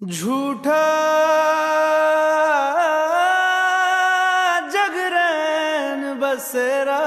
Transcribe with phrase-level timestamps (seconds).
[0.00, 0.84] झूठा
[4.74, 7.00] जगरैन बसेरा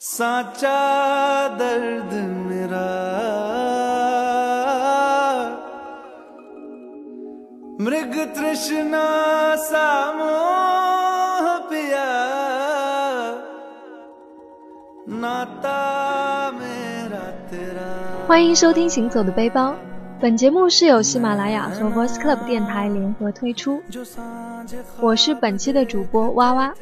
[0.00, 0.78] साचा
[1.60, 2.14] दर्द
[2.48, 2.88] मेरा
[7.86, 9.04] मृग तृष्णा
[9.68, 12.08] सामोह पिया
[15.22, 15.78] नाता
[16.58, 17.88] मेरा तेरा
[18.26, 19.72] 欢迎收听《行走的背包》，
[20.20, 23.80] 本节目是由喜马拉雅和 Voice Club 电台联合推出。
[25.00, 26.74] 我是本期的主播哇哇。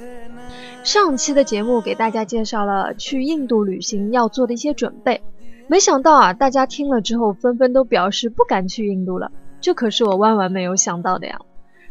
[0.83, 5.23] 上期的节目给大家介绍了去印度旅行要做的一些准备，
[5.69, 11.39] 没想到啊，大家听了之后纷纷都表示不敢去印度了，这可是我万万没有想到的呀。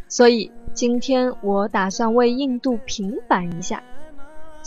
[0.10, 3.82] 所以今天我打算为印度平反一下。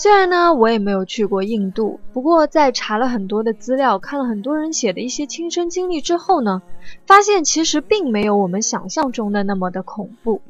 [0.00, 6.62] 虽然呢，我也没有去过印度，不过在查了很多的资料，看了很多人写的一些亲身经历之后呢，
[7.04, 10.40] 发现其实并没有我们想象中的那么的恐怖。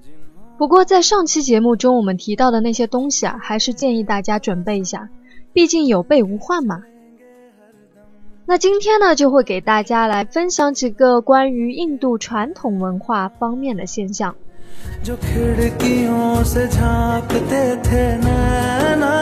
[0.57, 5.09] 不过在上期节目中我们提到的那些东西啊，还是建议大家准备一下，
[5.53, 6.85] 毕竟有备无患嘛。
[8.47, 14.37] 那今天呢，就会给大家来分享几个关于印度传统文化方面的现象。
[15.04, 19.14] जो खिड़कियों से झांकते थे नैना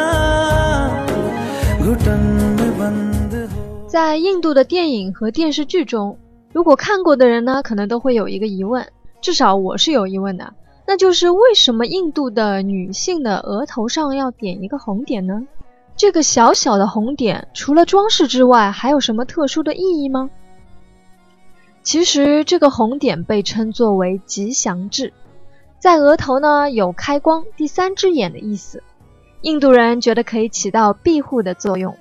[1.84, 2.22] घुटन
[2.58, 6.18] में बंद हो 在印度的电影和电视剧中，
[6.54, 8.88] 如果看过的人呢，可能都会有一个疑问，
[9.22, 10.54] 至少我是有疑问的，
[10.88, 15.44] 那就是为什么印度的女性的额头上要点一个红点呢？
[15.96, 20.30] 这个小小的红点，除了装饰之外，还有什么特殊的意义吗？
[21.84, 25.14] 其实，这个红点被称作为吉祥痣，
[25.79, 28.83] 在额头呢有开光、第三只眼的意思。
[29.43, 31.97] 印度人觉得可以起到庇护的作用。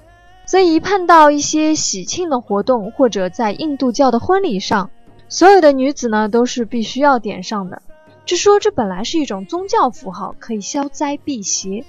[0.45, 4.89] 所以一碰到一些喜庆的活动，或者在印度教的婚礼上，
[5.27, 7.81] 所有的女子呢都是必须要点上的。
[8.25, 11.83] 据说这本来是一种宗教符号，可以消灾避邪。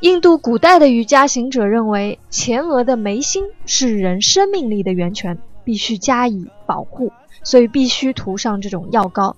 [0.00, 7.12] 印度古代的瑜伽行者认为，前额的眉心是人生命力的源泉，必须加以保护，
[7.42, 9.36] 所以必须涂上这种药膏。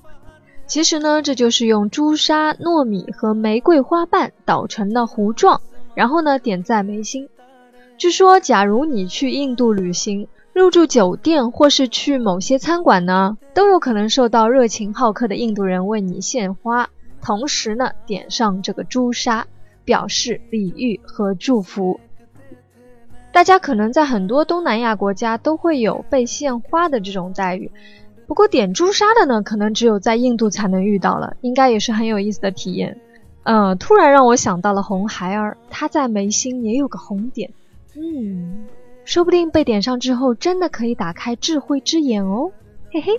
[0.69, 5.63] 其实呢，这就是用朱砂、糯米和玫瑰花瓣捣成的糊状，
[5.95, 7.31] 然后呢点在眉心。
[7.97, 16.91] 据说，假如你去印度旅行，入住酒店或是去某些餐馆呢，都有可能受到热情好客的印度人为你献花，
[17.23, 19.47] 同时呢点上这个朱砂，
[19.87, 21.99] 表示礼遇和祝福。
[23.33, 27.71] 大家可能在很多东南亚国家都会有被献花的这种待遇，
[28.29, 33.01] 不过点朱砂的呢可能只有在印度才能遇到了应该也是很有意思的体验。
[33.45, 37.51] 呃突然让我想到了红孩儿他在眉心也有个红点。
[37.97, 38.67] 嗯
[39.07, 42.53] 说不定被点上之后真的可以打开智慧之眼哦
[42.93, 43.19] 嘿嘿。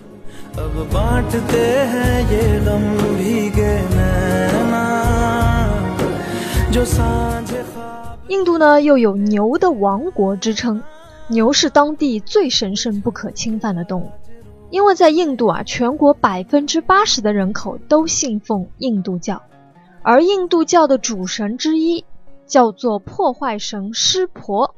[8.28, 10.84] 印度呢又有牛的王国之称
[11.30, 14.12] 牛是当地最神圣不可侵犯的动物
[14.72, 19.42] 因为在印度啊，全国百分之八十的人口都信奉印度教，
[20.04, 22.06] 而印度教的主神之一
[22.46, 24.76] 叫做破坏神湿婆，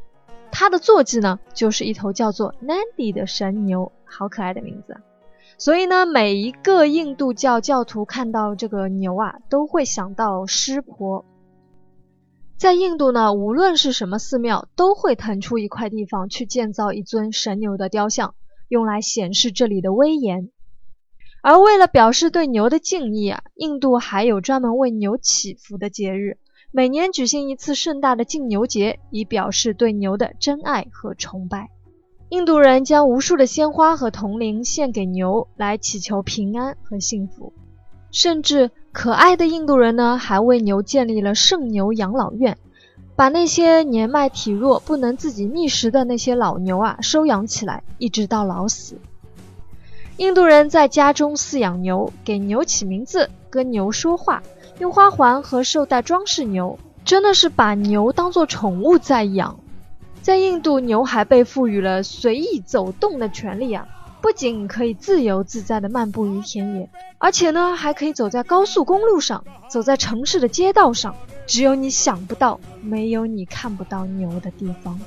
[0.51, 4.97] 他的坐骑呢就是一头叫做 Nandi 的神牛，好可爱的名字。
[5.57, 11.23] 所以呢，每一个印度教教徒看到这个牛啊，都会想到湿婆。
[12.57, 18.33] 在印度呢，无论是什么寺庙，都会腾出一块地方去建造一尊神牛的雕像，
[18.71, 20.49] 用来显示这里的威严。
[21.43, 26.37] 而为了表示对牛的敬意啊，印度还有专门为牛祈福的节日，
[26.71, 31.69] 每年举行一次盛大的敬牛节，以表示对牛的真爱和崇拜。
[32.29, 37.51] 印度人将无数的鲜花和铜铃献给牛，来祈求平安和幸福。
[38.09, 42.57] 甚至可爱的印度人呢，还为牛建立了圣牛养老院，
[43.21, 48.97] 把那些年迈体弱、不能自己觅食的那些老牛啊收养起来，一直到老死。
[50.17, 54.41] 印度人在家中饲养牛，给牛起名字，跟牛说话，
[54.79, 59.59] 用花环和绶带装饰牛，真的是把牛当做宠物在养。
[60.23, 63.87] 在印度，牛还被赋予了随意走动的权利啊！
[64.19, 66.89] 不仅可以自由自在地漫步于田野，
[67.19, 71.15] 而且呢，还可以走在高速公路上，走在城市的街道上。
[71.47, 74.99] 只有你想不到，没有你看不到牛的地方。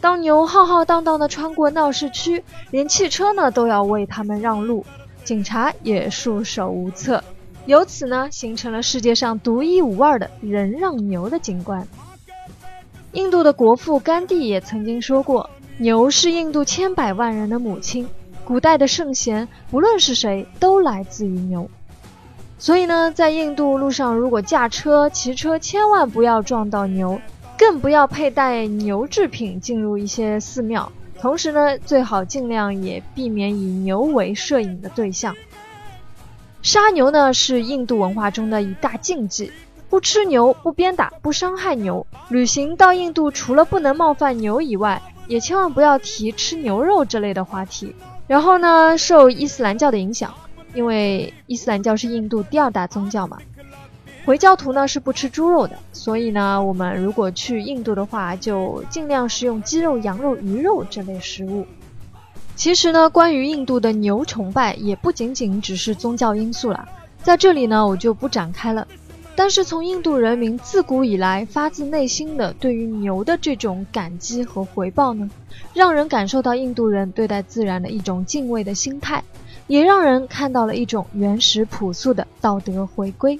[0.00, 4.84] 当牛浩浩荡荡地穿过闹市区，连汽车呢都要为他们让路，
[5.24, 7.24] 警察也束手无策。
[7.64, 11.88] 由此呢，形成了世界上独一无二的人让牛的景观。
[13.12, 15.48] 印度的国父甘地也曾经说过，
[15.78, 18.06] 牛是印度千百万人的母亲。
[18.44, 21.70] 古代的圣贤不论是谁，都来自于牛。
[22.64, 27.20] 所以呢，在印度路上，如果驾车、骑车，千万不要撞到牛，
[27.58, 30.90] 更不要佩戴牛制品进入一些寺庙。
[31.20, 35.36] 同时呢，最好尽量也避免以牛为摄影的对象。
[36.62, 39.52] 杀牛呢，是印度文化中的一大禁忌，
[39.90, 42.06] 不吃牛，不鞭打，不伤害牛。
[42.30, 47.94] 旅行到印度，除了不能冒犯牛以外，也千万不要提吃牛肉这类的话题。
[48.26, 50.32] 然后呢，受伊斯兰教的影响。
[50.74, 53.38] 因为伊斯兰教是印度第二大宗教嘛，
[54.26, 61.66] 回教徒呢是不吃猪肉的，所以呢，我们如果去印度的话，就尽量食用鸡肉、羊肉、鱼肉这类食物。
[62.56, 66.88] 其实呢，关于印度的牛崇拜，也不仅仅只是宗教因素了，
[67.22, 68.86] 在这里呢，我就不展开了。
[69.36, 75.28] 但是从印度人民自古以来发自内心的对于牛的这种感激和回报呢，
[75.74, 79.24] 让人感受到印度人对待自然的一种敬畏的心态。
[79.66, 83.38] 也让人看到了一种原始朴素的道德回归。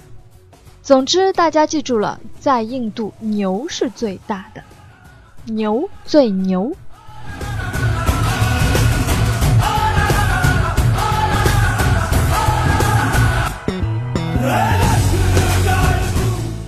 [0.82, 4.62] 总之，大家记住了，在印度，牛是最大的，
[5.44, 6.74] 牛最牛。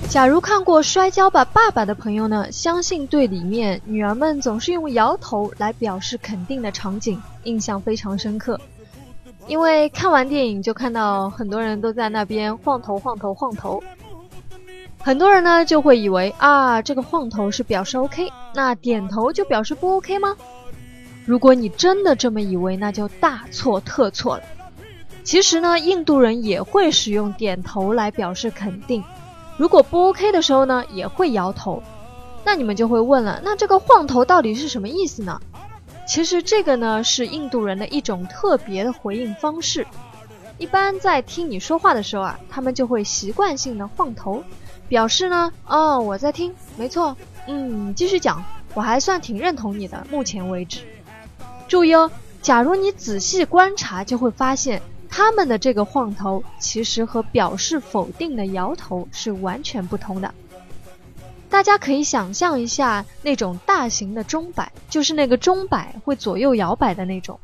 [0.08, 8.58] 假如看过《摔跤吧，爸爸》的朋友呢，相信对里面女儿们总是用摇头来表示肯定的场景印象非常深刻。
[9.46, 13.82] 因为看完电影就看到很多人都在那边晃头晃头晃头，
[15.00, 20.36] 很多人呢就会以为啊这个晃头是表示 OK，那点头就表示不 OK 吗？
[21.24, 24.42] 如果你真的这么以为，那就大错特错了。
[25.22, 29.02] 其实呢，印度人也会使用点头来表示肯定，
[29.56, 31.82] 如果不 OK 的时候呢，也会摇头。
[32.44, 35.40] 那你们就会问了，那这个晃头到底是什么意思呢？
[36.06, 39.86] 其实这个呢是印度人的一种特别的回应方式，
[40.56, 44.42] 一般在听你说话的时候啊，他们就会习惯性的晃头，
[44.88, 47.16] 表示呢，哦我在听，没错，
[47.48, 48.42] 嗯继续讲，
[48.72, 50.80] 我还算挺认同你的，目前为止。
[51.66, 52.10] 注意哦，
[52.40, 54.80] 假如你仔细观察，就会发现
[55.10, 60.32] 他们的这个晃头其实和表示否定的摇头是完全不同的。
[61.48, 67.38] 大家可以想象一下那种大型的钟摆，就是那个钟摆会左右摇摆的那种。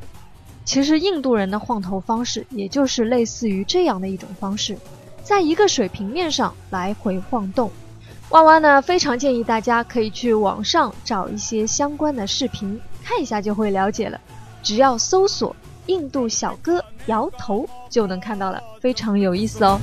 [0.64, 4.74] 其实印度人的晃头方式，也就是类似于这样的一种方式，
[5.22, 7.70] 在一个水平面上来回晃动。
[8.30, 14.18] 哇哇呢，非常建议大家可以去网上找一些相关的视频看一下，就会了解了。
[14.62, 15.54] 只要搜索
[15.84, 19.78] “印度小哥摇头”就能看到了，非常有意思哦。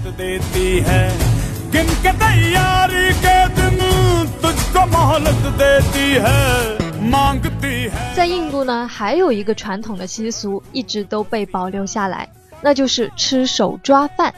[8.14, 12.30] 在印度呢，还有一个传统的习俗一直都被保留下来，
[12.62, 14.34] 那就是吃手抓饭。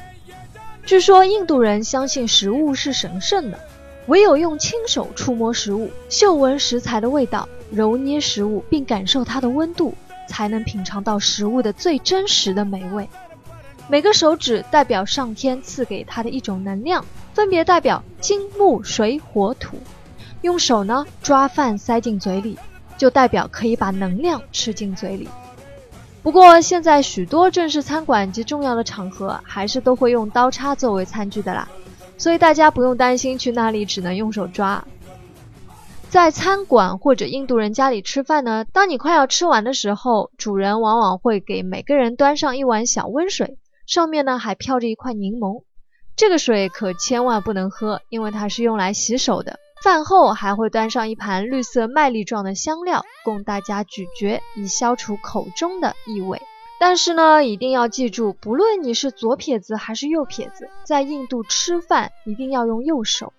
[0.86, 3.60] 据说印度人相信食物是神圣的，
[4.06, 9.96] 唯有用亲手触摸食物，嗅闻食材的味道，揉捏食物并感受它的温度，
[10.28, 13.10] 才能品尝到食物的最真实的美味。
[13.88, 17.04] 每个手指代表上天赐给他的一种能量，
[17.34, 19.78] 分别代表金、木、水、火、土。
[20.42, 22.58] 用手呢抓饭塞进嘴里，
[22.98, 25.30] 就代表可以把能量吃进嘴里。
[26.24, 31.68] 不过现在许多正式餐馆及重要的场合，还是都会用刀叉作为餐具的啦，
[32.18, 34.86] 所以大家不用担心去那里只能用手抓。
[36.10, 43.58] 在餐馆或者印度人家里吃饭呢，当你快要吃完的时候，主人往往会给每个人端上一碗小温水。
[43.88, 45.64] 上面呢还飘着一块柠檬，
[46.16, 49.60] 这个水可千万不能喝，因为它是用来洗手的。
[49.84, 56.42] 饭后还会端上一盘绿色麦粒状的香料，供大家咀嚼，以消除口中的异味。
[56.80, 63.34] 但是呢，一定要记住，不论你是左撇子还是右撇子，在印度吃饭一定要用右手，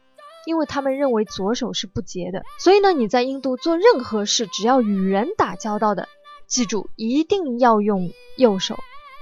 [0.44, 2.42] 因为他们认为左手是不洁的。
[2.58, 6.08] 所以呢，你在印度做任何事，只要与人打交道的，
[6.46, 8.78] 记住一定要用右手。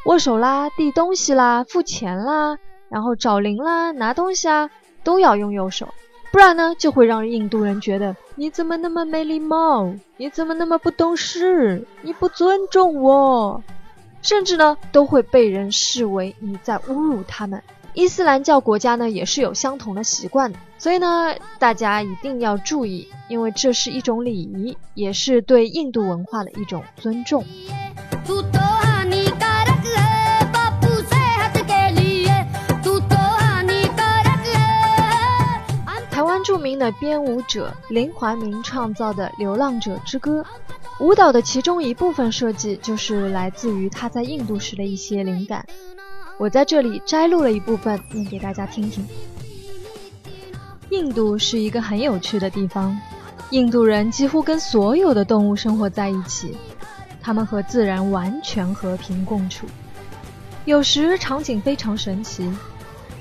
[0.07, 2.57] 握手啦，递东西啦，付钱啦，
[2.89, 4.71] 然后找零啦，拿东西啊，
[5.05, 5.89] 都要用右手，
[6.33, 13.63] 不然呢，就会让印度人觉得你怎么那么没礼貌，你怎么那么不懂事，你不尊重我，
[14.23, 17.61] 甚至呢，都会被人视为你在侮辱他们。
[17.95, 27.45] 伊斯兰教国家呢，也是有相同的习惯的，所以呢，大家一定要注意，因为这是一种礼仪，也是对印度文化的一种尊重。
[36.81, 40.43] 的编舞者林怀民创造的《流浪者之歌》。
[40.99, 45.65] 舞蹈的其中一部分设计就是来自于他在印度时的一些灵感。
[46.39, 49.07] 我在这里摘录了一部分，念给大家听听。
[50.89, 52.99] 印度是一个很有趣的地方，
[53.51, 56.57] 印度人几乎跟所有的动物生活在一起，
[57.21, 59.67] 他们和自然完全和平共处。
[60.65, 62.51] 有时场景非常神奇，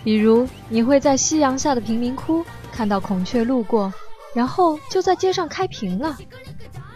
[0.04, 3.94] 比如你会在夕阳下的贫民窟看到孔雀路过，
[4.34, 6.18] 然后就在街上开屏了。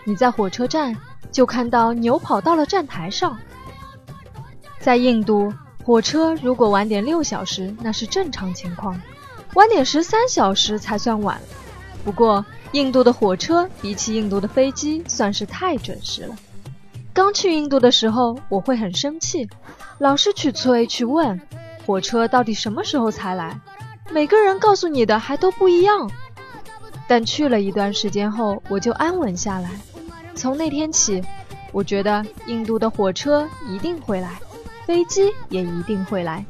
[0.06, 0.96] 你在火车站
[1.32, 3.38] 就看到牛跑到了站台上。
[4.80, 5.54] 在印度，
[5.84, 8.96] 火车如果晚点六小时，那是正常情况；
[9.56, 11.40] 晚点十三小时才算晚。
[12.04, 16.36] 不过，印度的火车比起印度的飞机算是太准时了。
[17.14, 19.48] 刚去印度的时候，我会很生气，
[20.00, 21.40] 老是去催去问，
[21.86, 23.58] 火车到底什么时候才来？
[24.12, 26.10] 每个人告诉你的还都不一样。
[27.08, 29.70] 但去了一段时间后，我就安稳下来。
[30.36, 31.22] 从那天起，
[31.72, 34.40] 我觉得印度的火车一定会来，
[34.86, 36.46] 飞机也一定会来。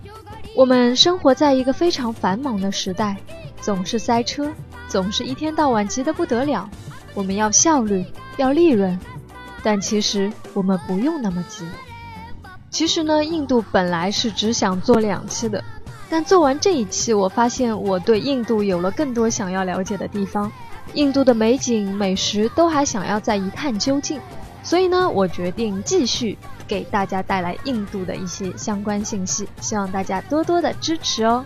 [0.55, 3.17] 我们生活在一个非常繁忙的时代，
[3.60, 4.51] 总是塞车，
[4.88, 6.69] 总是一天到晚急得不得了。
[7.15, 8.05] 我们要效率，
[8.38, 8.98] 要利润，
[9.63, 11.65] 但其实我们不用那么急。
[12.69, 15.63] 其实呢，印度本来是只想做两期的，
[16.10, 20.51] 但做完这一期，我发现我对印度有了更多想要了解的地方。
[20.93, 24.19] 印度的美景、美食都还想要再一探究竟，
[24.63, 31.43] 所以呢，我决定继续给大家带来印度的一些相关信息，希望大家多多的支持哦。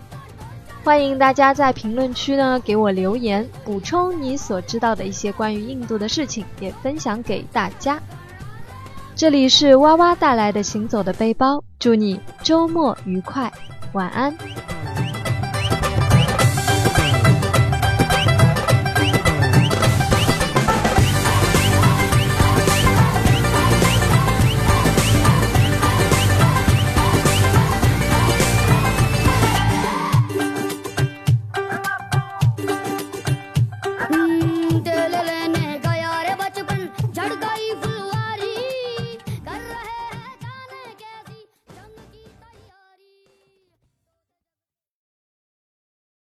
[0.84, 8.02] 欢迎大家在评论区呢给我留言，补充你所知道的一些关于印度的事情，也分享给大家。
[9.16, 13.52] 这里是哇哇带来的行走的背包，祝你周末愉快，
[13.98, 14.77] 晚安。